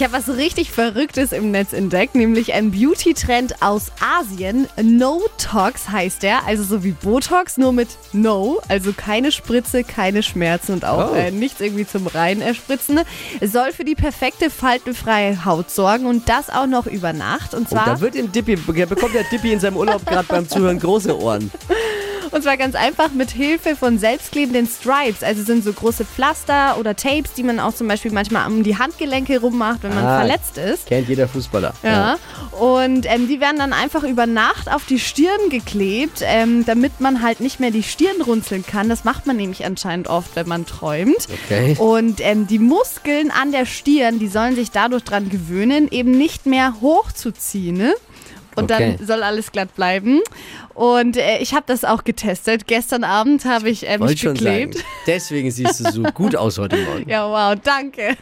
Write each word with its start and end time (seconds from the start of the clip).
Ich 0.00 0.04
habe 0.04 0.14
was 0.14 0.34
richtig 0.34 0.70
Verrücktes 0.70 1.30
im 1.32 1.50
Netz 1.50 1.74
entdeckt, 1.74 2.14
nämlich 2.14 2.54
ein 2.54 2.70
Beauty-Trend 2.70 3.60
aus 3.60 3.92
Asien. 4.00 4.66
No 4.80 5.20
Tox 5.36 5.90
heißt 5.90 6.22
der, 6.22 6.46
also 6.46 6.62
so 6.64 6.82
wie 6.82 6.92
Botox, 6.92 7.58
nur 7.58 7.74
mit 7.74 7.88
No, 8.14 8.62
also 8.66 8.94
keine 8.94 9.30
Spritze, 9.30 9.84
keine 9.84 10.22
Schmerzen 10.22 10.72
und 10.72 10.86
auch 10.86 11.12
Oh. 11.12 11.14
äh, 11.14 11.30
nichts 11.30 11.60
irgendwie 11.60 11.86
zum 11.86 12.06
Rein 12.06 12.40
erspritzen. 12.40 13.00
Es 13.40 13.52
soll 13.52 13.72
für 13.72 13.84
die 13.84 13.94
perfekte 13.94 14.48
faltenfreie 14.48 15.44
Haut 15.44 15.70
sorgen 15.70 16.06
und 16.06 16.30
das 16.30 16.48
auch 16.48 16.66
noch 16.66 16.86
über 16.86 17.12
Nacht. 17.12 17.52
Und 17.52 17.68
zwar, 17.68 17.84
da 17.84 18.00
wird 18.00 18.14
dem 18.14 18.32
Dippy, 18.32 18.56
bekommt 18.56 19.12
der 19.12 19.24
Dippy 19.24 19.52
in 19.52 19.60
seinem 19.60 19.76
Urlaub 19.76 20.06
gerade 20.06 20.28
beim 20.28 20.48
Zuhören 20.48 20.78
große 20.78 21.20
Ohren. 21.20 21.50
und 22.32 22.42
zwar 22.42 22.56
ganz 22.56 22.74
einfach 22.74 23.10
mit 23.12 23.30
Hilfe 23.30 23.76
von 23.76 23.98
selbstklebenden 23.98 24.66
Stripes. 24.66 25.22
Also 25.22 25.42
sind 25.42 25.64
so 25.64 25.72
große 25.72 26.04
Pflaster 26.04 26.76
oder 26.78 26.94
Tapes, 26.96 27.32
die 27.34 27.42
man 27.42 27.58
auch 27.60 27.74
zum 27.74 27.88
Beispiel 27.88 28.12
manchmal 28.12 28.46
um 28.46 28.62
die 28.62 28.78
Handgelenke 28.78 29.40
rummacht, 29.40 29.82
wenn 29.82 29.94
man 29.94 30.04
Ah. 30.04 30.18
verletzt 30.20 30.58
ist. 30.58 30.86
Kennt 30.86 31.08
jeder 31.08 31.28
Fußballer. 31.28 31.74
Ja. 31.82 32.16
Und 32.58 33.06
ähm, 33.10 33.28
die 33.28 33.40
werden 33.40 33.58
dann 33.58 33.72
einfach 33.72 34.02
über 34.04 34.26
Nacht 34.26 34.70
auf 34.72 34.84
die 34.86 34.98
Stirn 34.98 35.48
geklebt, 35.50 36.20
ähm, 36.22 36.64
damit 36.66 37.00
man 37.00 37.22
halt 37.22 37.40
nicht 37.40 37.60
mehr 37.60 37.70
die 37.70 37.82
Stirn 37.82 38.20
runzeln 38.20 38.64
kann. 38.66 38.88
Das 38.88 39.04
macht 39.04 39.26
man 39.26 39.36
nämlich 39.36 39.64
anscheinend 39.64 40.08
oft, 40.08 40.36
wenn 40.36 40.48
man 40.48 40.66
träumt. 40.66 41.26
Okay. 41.46 41.76
Und 41.78 42.20
ähm, 42.20 42.46
die 42.46 42.58
Muskeln 42.58 43.30
an 43.30 43.52
der 43.52 43.66
Stirn, 43.66 44.18
die 44.18 44.28
sollen 44.28 44.54
sich 44.54 44.70
dadurch 44.70 45.04
dran 45.04 45.28
gewöhnen, 45.30 45.88
eben 45.90 46.12
nicht 46.12 46.46
mehr 46.46 46.74
hochzuziehen. 46.80 47.76
Ne? 47.76 47.94
Und 48.56 48.70
Okay. 48.70 48.96
dann 48.98 49.06
soll 49.06 49.22
alles 49.22 49.52
glatt 49.52 49.74
bleiben. 49.74 50.20
Und 50.74 51.16
äh, 51.16 51.38
ich 51.38 51.54
habe 51.54 51.64
das 51.66 51.84
auch 51.84 52.04
getestet. 52.04 52.66
Gestern 52.66 53.04
Abend 53.04 53.44
habe 53.44 53.68
ich 53.70 53.88
äh, 53.88 53.98
mich 53.98 54.20
schon 54.20 54.34
geklebt. 54.34 54.74
sagen. 54.74 54.86
Deswegen 55.06 55.50
siehst 55.50 55.80
du 55.80 55.90
so 55.90 56.02
gut 56.02 56.34
aus 56.36 56.58
heute 56.58 56.76
Morgen. 56.76 57.04
Ja, 57.08 57.28
wow, 57.28 57.58
danke. 57.62 58.16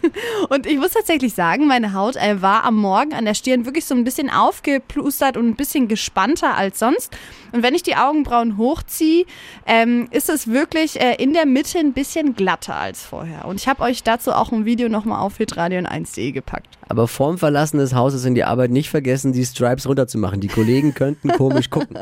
Und 0.49 0.67
ich 0.67 0.77
muss 0.79 0.93
tatsächlich 0.93 1.35
sagen, 1.35 1.67
meine 1.67 1.93
Haut 1.93 2.17
äh, 2.17 2.41
war 2.43 2.65
am 2.65 2.77
Morgen 2.77 3.15
an 3.15 3.25
der 3.25 3.35
Stirn 3.35 3.65
wirklich 3.67 3.85
so 3.85 3.95
ein 3.95 4.05
bisschen 4.05 4.31
aufgeplustert 4.31 5.37
und 5.37 5.49
ein 5.49 5.57
bisschen 5.57 5.89
gespannter 5.89 6.57
als 6.57 6.79
sonst. 6.79 7.17
Und 7.53 7.63
wenn 7.63 7.75
ich 7.75 7.83
die 7.83 7.97
Augenbrauen 7.97 8.59
hochziehe, 8.59 9.25
ähm, 9.67 10.09
ist 10.11 10.29
es 10.29 10.49
wirklich 10.49 11.01
äh, 11.01 11.15
in 11.15 11.33
der 11.33 11.47
Mitte 11.47 11.79
ein 11.79 11.93
bisschen 11.93 12.35
glatter 12.35 12.77
als 12.77 13.03
vorher. 13.03 13.47
Und 13.47 13.61
ich 13.61 13.69
habe 13.69 13.83
euch 13.83 14.03
dazu 14.03 14.33
auch 14.33 14.53
ein 14.53 14.65
Video 14.65 14.89
nochmal 14.89 15.21
auf 15.21 15.39
hitradion1.de 15.39 16.33
gepackt. 16.33 16.79
Aber 16.89 17.09
vorm 17.09 17.39
Verlassen 17.39 17.79
des 17.79 17.95
Hauses 17.95 18.25
in 18.25 18.35
die 18.35 18.45
Arbeit 18.45 18.71
nicht 18.71 18.91
vergessen, 18.91 19.33
die 19.33 19.45
Stripes 19.45 19.89
runterzumachen. 19.89 20.41
Die 20.41 20.49
Kollegen 20.49 20.95
könnten 20.95 21.29
komisch 21.31 21.71
gucken. 21.71 21.99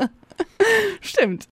Stimmt. 1.01 1.45